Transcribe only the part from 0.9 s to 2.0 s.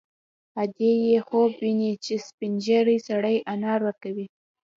یې خوب ویني